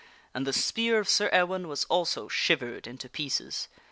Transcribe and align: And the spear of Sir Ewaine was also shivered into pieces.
And 0.33 0.47
the 0.47 0.51
spear 0.51 0.97
of 0.97 1.07
Sir 1.07 1.29
Ewaine 1.31 1.67
was 1.67 1.83
also 1.83 2.27
shivered 2.27 2.87
into 2.87 3.07
pieces. 3.07 3.67